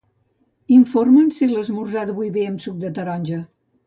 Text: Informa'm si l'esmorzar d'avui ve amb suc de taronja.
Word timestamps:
Informa'm 0.77 1.27
si 1.35 1.49
l'esmorzar 1.51 2.05
d'avui 2.11 2.31
ve 2.39 2.47
amb 2.53 2.65
suc 2.65 2.81
de 2.85 2.91
taronja. 2.97 3.43